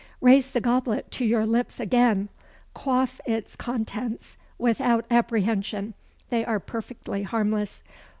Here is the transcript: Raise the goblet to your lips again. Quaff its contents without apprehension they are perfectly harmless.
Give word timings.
Raise 0.19 0.49
the 0.49 0.61
goblet 0.61 1.11
to 1.11 1.23
your 1.25 1.45
lips 1.45 1.79
again. 1.79 2.29
Quaff 2.73 3.21
its 3.27 3.55
contents 3.55 4.35
without 4.57 5.05
apprehension 5.11 5.93
they 6.31 6.43
are 6.43 6.59
perfectly 6.59 7.21
harmless. 7.21 7.83